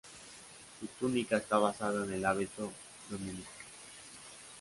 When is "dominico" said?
3.07-3.51